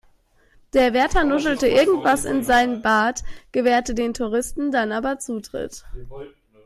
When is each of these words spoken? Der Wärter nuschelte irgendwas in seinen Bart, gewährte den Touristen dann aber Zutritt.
Der 0.73 0.93
Wärter 0.93 1.23
nuschelte 1.25 1.67
irgendwas 1.67 2.25
in 2.25 2.43
seinen 2.43 2.81
Bart, 2.81 3.21
gewährte 3.51 3.93
den 3.93 4.15
Touristen 4.15 4.71
dann 4.71 4.91
aber 4.91 5.19
Zutritt. 5.19 5.85